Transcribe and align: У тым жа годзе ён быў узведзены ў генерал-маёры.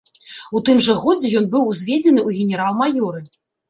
У 0.59 0.61
тым 0.69 0.81
жа 0.85 0.95
годзе 1.03 1.33
ён 1.43 1.47
быў 1.53 1.71
узведзены 1.75 2.19
ў 2.27 2.29
генерал-маёры. 2.43 3.29